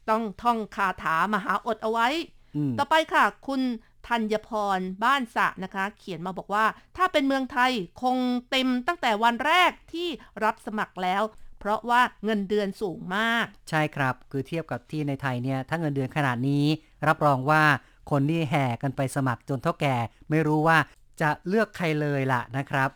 [0.10, 2.08] ต้องท่องคาถามหาอดเอาไว้
[2.56, 3.62] อืมต่อไปค่ะ คุณ
[4.08, 6.66] ธัญพรบ้านสะนะคะ เขียนมาบอกว่า
[6.98, 7.72] ถ้าเป็นเมืองไทย
[8.04, 8.18] คง
[8.50, 10.08] เต็มตั้งแต่วันแรกที่
[10.44, 11.24] รับสมัครแล้ว
[11.60, 16.66] เพราะว่าเงินเดือนสูงมาก ใช่ครับ คือเทียบกับที่ในไทยเนี่ยถ้าเงินเดือนขนาดนี้
[17.08, 17.64] รับรองว่า
[18.12, 19.96] คนที่แห่กันไปสมัครจนเท่าแก่
[20.30, 20.78] ไม่รู้ว่า
[21.22, 22.92] จะเลือกใครเลยล่ะนะครับ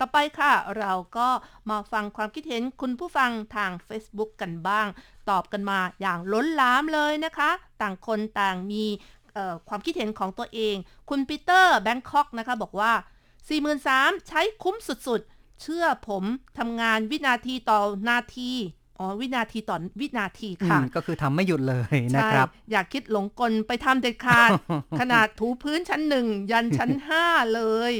[0.00, 1.28] ต่อไปค่ะ เราก็
[1.70, 4.86] มาฟังความคิดเห็นคุณผู้ฟังทาง Facebook กันบ้าง
[5.30, 7.50] ตอบกันมาอย่างล้นหลามเลยนะคะ
[7.82, 9.17] ต่างคนต่างมีเอ่อ
[9.68, 10.76] ความคิดเห็นของตัวเอง
[11.08, 12.92] คุณปีเตอร์แบงคอกนะคะบอกว่า
[13.60, 16.24] 43,000 ใช้คุ้มสุดๆ เชื่อผม
[16.58, 18.52] ทำงานวินาทีต่อนาที
[19.00, 24.50] อ๋อ วินาทีต่อวินาทีอืค่ะมก็คือทำไม่หยุดเลยนะครับใช่อย่าคิดหลงกลไปทำเด็ดขาด
[25.00, 27.92] ขนาดถูพื้นชั้นหนึ่งยันชั้นห้าเลย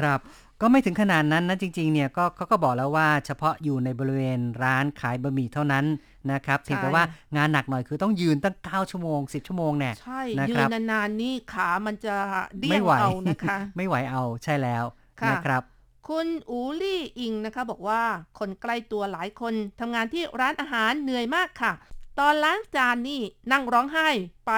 [0.00, 0.20] ครับ
[0.60, 5.84] ก็ไม่ถึงขนาดนั้นนะจริงๆเนี่ยก็เขาก็บอกแล้วว่าเฉพาะอยู่ในบริเวณร้านขายบะหมี่เท่านั้น
[6.32, 7.04] นะครับเพียงแต่ว่า
[7.36, 12.16] งานหนักหน่อยคือต้องยืนตั้ง 9 ชั่วโมง 10 ชั่วโมงเนี่ยใช่นะยืครับนนานๆนี่ขามันจะ
[12.60, 14.84] เดี้ยไม่งไหวเอานะคะ ไม่ไหวเอาใช่แล้ว
[15.20, 15.62] ค่ะนะครับ
[16.08, 18.02] คุณอูลี่อิงนะคะ บอกว่า
[18.38, 21.72] คนใกล้ตัวหลายคนทำงานที่ร้านอาหารเหนื่อยมากค่ะ
[22.18, 23.20] ตอนล้างจานนี่
[23.52, 24.08] นั่งร้องไห้
[24.46, 24.52] ไป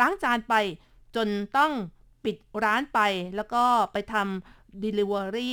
[0.00, 0.54] ล้างจานไป
[1.16, 1.72] จนต้อง
[2.24, 3.00] ปิดร้านไป
[3.36, 5.52] แล้วก็ไปทำ Delivery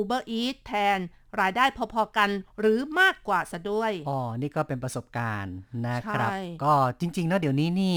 [0.00, 0.98] Uber Eats แทน
[1.40, 7.94] รายได้พอๆกันหรือมากกว่าซะด้วย อ๋อ นี่ก็เป็นประสบการณ์นะครับใช่ก็จริงๆเนาะเดี๋ยวนี้นี่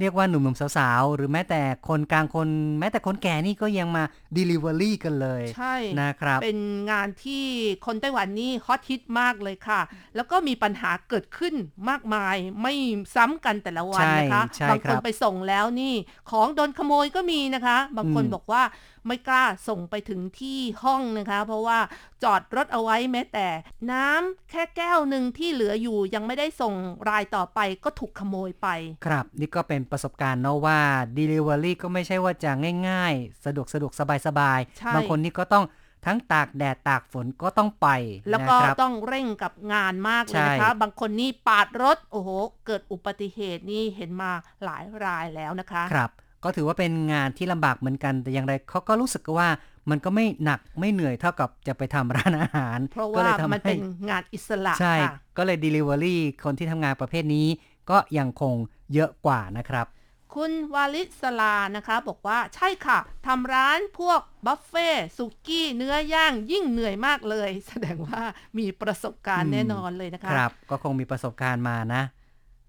[0.00, 2.48] เรียกว่าหนุ่มๆสาวๆ หรือแม้แต่คนกลางคน
[2.80, 4.04] แม้แต่คนแก่นี่ก็ยังมา
[4.36, 7.44] Delivery กันเลย ใช่นะครับ เป็นงานที่
[7.86, 9.80] คนไต้หวันนี่ฮอตฮิตมากเลยค่ะ
[10.16, 11.54] แล้วก็มีปัญหาเกิดขึ้น
[11.90, 12.74] มากมายไม่
[13.16, 15.94] ซ้ำกันแต่ละวันนะคะใช่ใช่บางคครับนไปส่งแล้วนี่
[16.30, 18.62] ของโดนขโมยก็มีนะคะ บางคนอืมบอกว่า
[19.06, 21.78] ไม่กล้าส่งไปถึงที่ห้องนะคะ เพราะว่า
[22.22, 23.48] จอดรถเอาไว้แม้แต่
[23.92, 26.74] น้ำแค่แก้วหนึ่งที่เหลืออยู่ยังไม่ได้ส่ง
[27.08, 28.68] รายต่อไปก็ถูกขโมยไป
[29.06, 30.80] ครับ นี่ก็เป็นประสบการณ์เนาะว่า
[31.16, 32.50] Delivery ก็ไม่ใช่ว่าจะ
[32.88, 34.02] ง่าย ๆ สะดวกสะดวกส
[34.38, 35.64] บายใช่ๆบางคนนี่ก็ต้อง
[36.06, 37.88] ทั้งตากแดดตากฝนก็ต้องไป
[38.30, 42.28] แล้วก็นะครับต้องเร่งกับงานมากเลยนะคะใช่บางคนนี่ปาดรถ โอ้โห
[42.66, 44.30] เกิดอุบัติเหตุนี่เห็นมา
[44.64, 46.10] หลายรายแล้วนะคะ ครับ
[46.44, 49.48] ก็ถือว่าเป็นงานที่ลำบากเหมือนกันแต่อย่างไรเขาก็รู้สึกว่า
[49.90, 57.46] มันก็ไม่หนักไม่เหนื่อยเท่ากับจะไปทำร้านอาหาร เพราะก็ว่าเลยทำมันให้เป็นงานอิสระใช่ค่ะก็เลย Delivery คนที่ทำงานประเภทนี้
[57.90, 58.54] ก็ยังคง
[58.94, 59.86] เยอะกว่านะครับ
[60.34, 68.22] คุณวาลิสลานะคะ บอกว่าใช่ค่ะทำร้านพวกบุฟเฟ่สุกี้เนื้อย่างยิ่งเหนื่อยมากเลย แสดงว่า
[68.58, 72.02] มีประสบการอืณ์มแน่นอนเลยนะคะครับ ก็คงมีประสบการณ์มานะ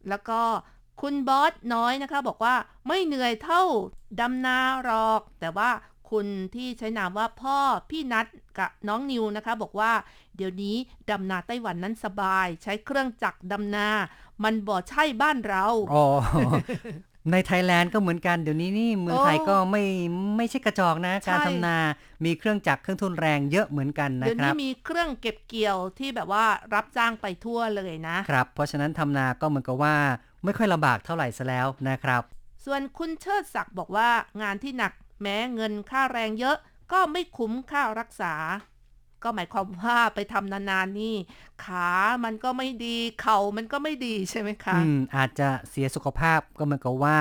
[0.10, 0.39] แล้วก็
[1.01, 2.55] คุณบอสน้อยนะคะ บอกว่า
[2.88, 3.62] ไม่เหนื่อยเท่า
[4.19, 5.69] ดำนาหรอก แต่ว่า
[6.09, 7.57] คุณที่ใช้นามว่าพ่อ
[7.89, 8.25] พี่นัด
[8.57, 9.91] กับน้องนิวนะคะ บอกว่า
[10.35, 10.75] เดี๋ยวนี้
[11.09, 13.88] ดำนาไต้หวันนั้นสบาย ใช้เครื่องจักรดำนา
[14.43, 16.05] มันบ่ใช่บ้านเราอ๋อ
[17.31, 19.83] ในไทยแลนด์ก็เหมือนกันเดี๋ยวนี้นี่เมืองโอ้ไทยก็ไม่
[20.38, 21.77] ไม่ใช่กระจอกนะใช่การทำนา
[22.25, 29.95] มีเครื่องจักรเครื่องทุนแรงเยอะเหมือนกันนะเดี๋ยวครันี้บมีเครื่องเก็บเกี่ยวที่แบบว่ารับจ้างไปทั่วเลยนะครับ เพราะฉะนั้นทำนาก็เหมือนกับว่า
[30.43, 32.23] ไม่ค่อยลำบากเท่าไหร่ซะแล้วนะครับ
[32.65, 34.10] ส่วนคุณเชิดศักดิ์บอกว่า
[34.41, 36.58] งานที่หนักแม้เงินค่าแรงเยอะ
[36.91, 38.34] ก็ไม่คุ้มค่ารักษา
[39.23, 41.15] ก็หมายความว่าไปทำนานๆนี่
[41.65, 41.89] ขา
[42.23, 47.17] มันก็ไม่ดี เข่ามันก็ไม่ดีใช่ไหมคะอืมอาจจะเสียสุขภาพก็เหมือนกับว่า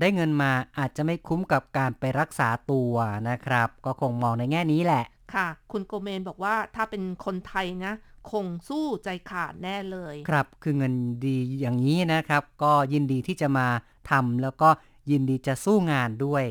[0.00, 2.94] ได้เงินมาอาจจะไม่คุ้มกับการไปรักษาตัว
[3.30, 7.94] นะครับ ก็คงมองในแง่นี้แหละ ค่ะ คุณโกเมนบอกว่าถ้าเป็นคนไทยนะ
[8.30, 13.66] คงสู้ใจขาดแน่เลย ครับ คือเงินดีอย่างนี้นะครับ ก็ยินดีที่จะมา
[14.10, 14.68] ทำแล้วก็
[15.10, 16.44] ยินดีจะสู้งานด้วย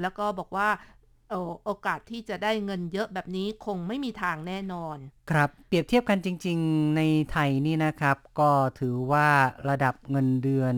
[0.00, 0.68] แล้วก็บอกว่า
[1.30, 4.96] โอโอกาสที่จะได้เงินเยอะแบบนี้คงไม่มีทางแน่นอน
[5.30, 9.28] ครับเปรียบเทียบกันจริง ๆ ในไทยนี่นะครับ ก็ถือว่า
[9.68, 10.76] ระดับเงินเดือน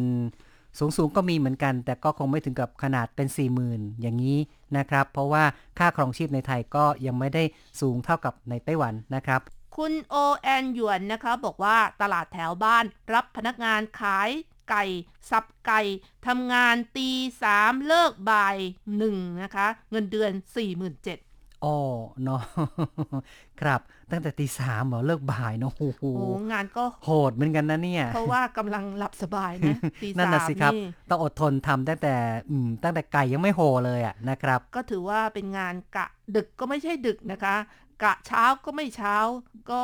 [0.78, 3.28] สูงๆก็มีเหมือนกัน แต่ก็คงไม่ถึงกับขนาดเป็น
[3.64, 4.38] 40,000 อย่างนี้
[4.76, 5.44] นะครับ เพราะว่า
[5.78, 7.44] ค่าครองชีพในไทยก็ยังไม่ได้
[7.80, 9.40] สูงเท่ากับในไต้หวันนะครับ
[9.76, 14.30] คุณโอแอนหยวนนะคะบอกว่าตลาดแถวบ้านรับพนักงานขาย
[14.70, 14.85] ไก่
[15.30, 15.80] สับไก่
[16.26, 17.11] ทำงานตี
[17.42, 18.56] สามเลิกบ่าย
[18.96, 20.33] หนึ่งนะคะ เงินเดือน
[20.80, 21.29] 47,000
[21.64, 21.78] อ๋อ
[22.24, 22.42] เนาะ
[23.60, 32.14] ครับตั้งแต่ตีสามเหรอเลิกบ่ายเนาะโอ้โหโอ้งานก็โหดเหมือนกันนะเนี่ย เพราะว่ากำลังหลับสบายนะตีนั่นสาน่ะมสิครับนี่ต้องอดทนทำตั้งแต่
[32.50, 37.56] อืมตั้งแต่ไก่ยังไม่โหเลยอะนะครับ ก็ถือว่าเป็นงานกะดึกก็ไม่ใช่ดึกนะคะ
[38.02, 39.16] กะเช้าก็ไม่เช้า
[39.70, 39.82] ก็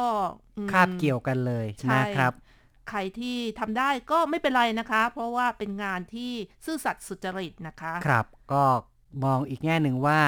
[0.56, 2.32] อืมคาบเกี่ยวกันเลยใช่นะครับ
[2.88, 6.32] ใครที่ทำได้ก็ไม่เป็นไรนะคะ เพราะว่าเป็นงานที่
[6.64, 8.64] ซื่อสัตย์สุจริตนะคะ ครับก็
[9.24, 10.18] มองอีกแง่หนึ่งว่า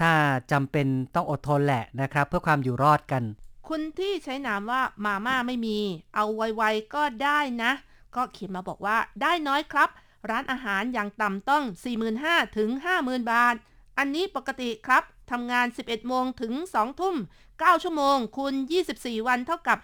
[0.00, 0.12] ถ้า
[0.52, 3.22] จำเป็นต้องอดทนแหละนะครับ เพื่อความอยู่รอดกัน
[3.68, 5.78] คุณที่ใช้นามว่ามาม่าไม่มี
[6.14, 7.72] เอาไวๆก็ได้นะ
[8.16, 9.88] ก็เขียนมาบอกว่าได้น้อยครับ
[10.30, 11.64] ร้านอาหารอย่างต่ำต้อง
[12.10, 13.54] 45,000ถึง50,000 บาท
[13.98, 17.16] อันนี้ปกติครับทำงาน 11 โมงถึง 2 ทุ่ม
[17.48, 18.54] 9 ชั่วโมง คูณ
[18.90, 19.78] 24 วันเท่ากับ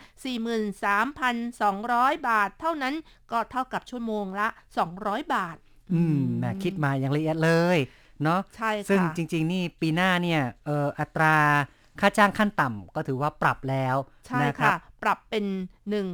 [1.11, 2.95] 43,200 บาท เท่านั้น
[3.31, 4.49] ก็เท่ากับชั่วโมงละ
[4.91, 5.57] 200 บาท
[5.93, 7.79] อืมแหมคิดมาอย่างละเอียดเลย
[8.23, 11.37] เนาะใช่ค่ะซึ่งจริง ๆ นี่ปีหน้าเนี่ยเอ่ออัตรา
[12.01, 13.97] ค่าจ้างขั้นต่ำก็ถือว่าปรับแล้ว
[14.27, 15.45] ใช่นะครัค่ะบปรับเป็น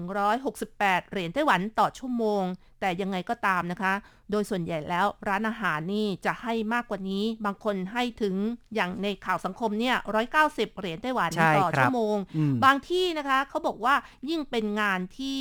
[0.01, 2.43] 168 เหรียญไต้หวันต่อชั่วโมง
[2.81, 3.93] แต่ยังไงก็ตามนะคะ
[4.31, 8.35] โดยส่วนใหญ่แล้วร้านอาหารนี่จะให้มากกว่านี้ บางคนให้ถึง
[8.75, 9.97] อย่างในข่าวสังคมเนี่ย
[10.37, 13.95] 190 เหรียญไต้หวันใช่ต่อครับชั่วโมงอืมบางที่นะคะเขาบอกว่า
[14.29, 15.41] ยิ่งเป็นงานที่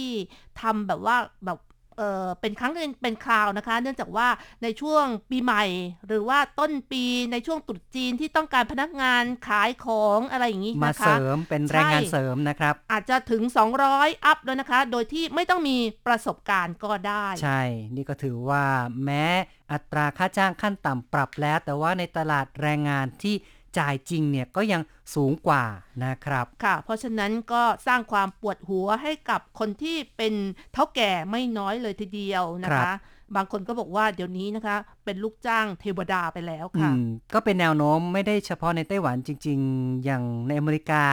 [0.62, 1.60] ทำแบบว่าแบบ
[2.00, 4.28] เออเป็นครั้งเป็นเป็นคราวนะคะ เนื่องจากว่า
[4.64, 5.64] ในช่วงปีใหม่
[6.08, 13.44] หรือว่าต้นปีในช่วงตรุษจีนที่ต้องการพนักงานขายของอะไรอย่างนี้มานะคะเสริมเป็นแรงงานใช่เสริมนะครับ อาจจะถึง
[13.84, 17.62] 200 อัพแล้วนะคะ โดยที่ไม่ต้องมีประสบการณ์ก็ได้ ใช่
[17.96, 18.64] นี่ก็ถือว่า
[19.04, 19.26] แม้
[19.72, 23.36] อัตราค่าจ้างขั้นต่ำปรับแล้ว แต่ว่าในตลาดแรงงานที่
[23.78, 24.82] จ่ายจริงเนี่ยก็ยัง
[25.16, 25.64] สูงกว่า
[26.06, 30.34] นะครับ ค่ะ เพราะฉะนั้นก็สร้างความปวดหัวให้กับคนที่เป็น
[30.74, 32.98] เท่าแก่ไม่น้อยเลยทีเดียวนะครัคะบ
[33.36, 37.04] บางคนก็บอกว่าเดี๋ยวนี้นะคะ เป็นลูกจ้างเทวดาไปแล้วอืค่ะม
[37.34, 41.04] ก็เป็นแนวโน้มไม่ได้เฉพาะในไต้หวันจริง ๆ อย่างในอเมริกา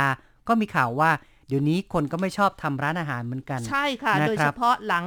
[0.49, 1.11] ก็มีข่าวว่า
[1.49, 5.07] เดี๋ยวนี้คนก็ไม่ชอบทำร้านอาหารเหมือนกัน ใช่ค่ะนะครับโดยเฉพาะหลัง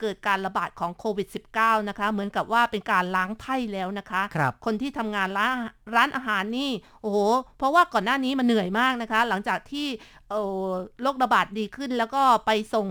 [0.00, 5.56] เกิดการระบาดของโควิด -19 นะคะ เหมือนกับว่าเป็นการล้างไพ่แล้วนะคะครับคนที่ทำงานร้าน
[5.96, 6.70] ร้านอาหารนี่
[7.02, 7.18] โอ้โห
[7.58, 9.86] เพราะว่าก่อนหน้านี้มันเหนื่อยมากนะคะ หลังจากที่
[10.30, 10.34] เอ
[10.66, 10.68] อ
[11.02, 12.88] โรคระบาดดีขึ้นแล้วก็ไปส่ง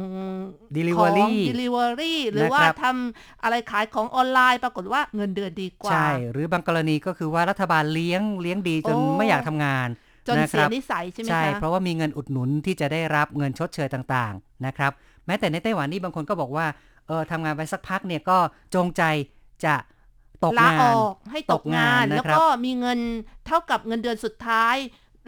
[0.77, 9.89] Delivery ของ delivery หรือว่านะครับทำอะไรขายของออนไลน์ ปรากฏว่าเงินเดือนดีกว่า ใช่ หรือบางกรณีก็คือว่ารัฐบาลเลี้ยงเลี้ยงดีจนโอ้ไม่อยากทำงาน
[10.27, 14.91] จนนะคเสียรับนิสัยใช่ไหมใช่คะเพราะว่ามีเงินอุดหนุนที่จะได้รับเงินชดเชยต่างๆนะครับ
[15.25, 16.65] แม้แต่ในไต้หวันนี่บางคนก็บอกว่า
[17.07, 18.37] เออทำงานไปสักพักเนี่ยก็
[18.75, 19.03] จงใจ
[19.65, 19.75] จะ
[20.43, 22.99] ตกลางาอนอกให้ตตกกงางานนนะครับแล้วก็มีเงิน
[23.47, 24.75] เท่ากับเงินเดือนสุดท้าย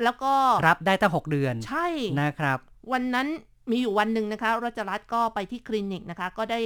[0.03, 0.34] แล้วก็
[0.67, 1.88] รับได้ตั้ง6เดือนใช่
[2.21, 2.58] นะครับ
[2.91, 3.27] วันนั้น
[3.71, 6.60] มีอยู่วันหนึ่งนะคะรัชรัตน์ก็ไปที่คลินิกนะคะ ก็ได้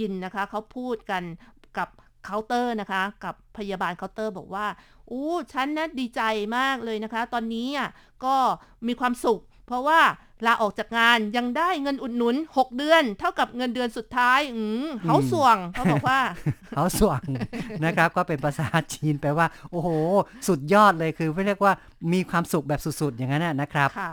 [0.00, 1.22] ยินนะคะเขาพูดกัน
[1.78, 1.88] กับ
[2.24, 4.66] เคาน์เตอร์นะคะ กับพยาบาลเคาน์เตอร์บอกว่า
[5.10, 6.22] อู้ฉันนะดีใจ
[6.56, 7.88] มากเลยนะคะ ตอนนี้อะ
[8.24, 8.36] ก็
[8.86, 10.00] มีความสุข เพราะว่า
[10.46, 16.20] ลาออกจากงานยังได้เงินอุดหนุน 6 เดือน เท่ากับเงินเดือนสุดท้าย อืมเฮาส่วงเขาบอกว่า
[16.74, 17.24] เขาสว่าง
[17.84, 19.88] นะครับ ก็เป็นภาษาจีนแปลว่า โอ้โห
[20.48, 21.72] สุดยอดเลยคือเรียกว่า
[22.12, 24.12] มีความสุขแบบสุดๆ อย่างนั้นนะนะครับค่ะ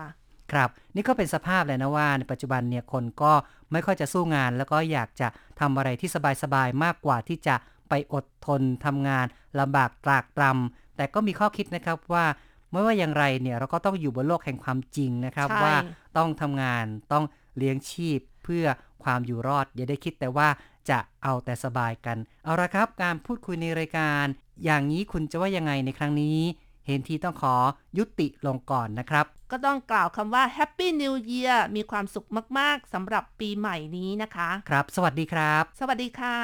[0.51, 3.33] ครับนี่ก็เป็นสภาพเลยนะว่าในปัจจุบันเนี่ยคนก็
[3.71, 5.27] ไม่ค่อยจะสู้งาน แล้วก็อยากจะ
[5.59, 6.09] ทำอะไรที่
[6.43, 7.55] สบายๆมากกว่าที่จะ
[7.89, 9.25] ไปอดทนทำงาน
[9.59, 12.25] ลำบากตรากตรำแต่ก็มีข้อคิดนะครับว่า
[12.71, 15.75] ไม่ว่าอย่างไรเนี่ยเราก็ต้องอยู่บนโลกแห่งความจริงนะครับใช่ว่า
[16.17, 17.23] ต้องทำงานต้อง
[17.57, 18.65] เลี้ยงชีพเพื่อ
[19.03, 20.47] ความอยู่รอด อย่าได้คิดแต่ว่า
[20.89, 24.25] จะเอาแต่สบายกัน เอาละครับ การพูดคุยในรายการ
[24.63, 26.39] อย่างนี้คุณจะว่ายังไงในครั้งนี้
[26.87, 27.55] เห็นทีต้องขอ
[27.97, 36.35] ยุติลงก่อนนะครับ ก็ต้องกล่าวคำว่า Happy New Year มีความสุขมาก ๆสำหรับปีใหม่นี้นะคะ ครับ สวัสดีครับ สวัสดีค่ะ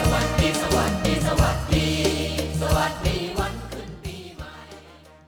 [0.00, 1.69] สวัสดีสวัสดีสวัสดีส
[2.76, 3.19] วัสดี